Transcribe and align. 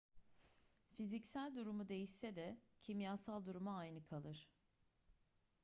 fiziksel 0.93 1.55
durumu 1.55 1.89
değişse 1.89 2.35
de 2.35 2.61
kimyasal 2.81 3.45
durumu 3.45 3.77
aynı 3.77 4.03
kalır 4.05 4.49